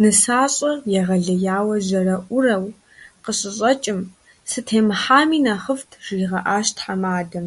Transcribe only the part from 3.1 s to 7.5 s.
къыщыщӏэкӏым, «сытемыхьами нэхъыфӏт» жригъэӏащ тхьэмадэм.